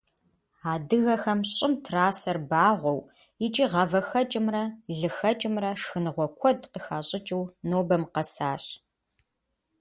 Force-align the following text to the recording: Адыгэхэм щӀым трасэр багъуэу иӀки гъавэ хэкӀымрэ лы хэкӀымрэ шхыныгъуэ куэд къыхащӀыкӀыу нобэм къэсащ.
Адыгэхэм 0.71 1.39
щӀым 1.53 1.73
трасэр 1.83 2.37
багъуэу 2.49 2.99
иӀки 3.45 3.65
гъавэ 3.71 4.01
хэкӀымрэ 4.09 4.63
лы 4.97 5.09
хэкӀымрэ 5.17 5.71
шхыныгъуэ 5.81 6.27
куэд 6.39 6.59
къыхащӀыкӀыу 6.71 7.43
нобэм 7.69 8.03
къэсащ. 8.13 8.63